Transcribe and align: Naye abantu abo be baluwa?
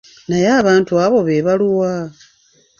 Naye 0.27 0.47
abantu 0.61 0.91
abo 1.05 1.19
be 1.27 1.43
baluwa? 1.45 1.91